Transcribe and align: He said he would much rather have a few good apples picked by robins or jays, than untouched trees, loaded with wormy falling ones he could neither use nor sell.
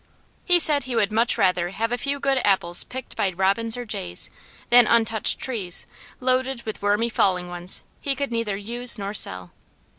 He 0.45 0.57
said 0.59 0.85
he 0.85 0.95
would 0.95 1.11
much 1.11 1.37
rather 1.37 1.69
have 1.69 1.91
a 1.91 1.95
few 1.99 2.19
good 2.19 2.41
apples 2.43 2.83
picked 2.83 3.15
by 3.15 3.29
robins 3.29 3.77
or 3.77 3.85
jays, 3.85 4.31
than 4.71 4.87
untouched 4.87 5.37
trees, 5.37 5.85
loaded 6.19 6.63
with 6.63 6.81
wormy 6.81 7.07
falling 7.11 7.49
ones 7.49 7.83
he 8.01 8.15
could 8.15 8.31
neither 8.31 8.57
use 8.57 8.97
nor 8.97 9.13
sell. 9.13 9.51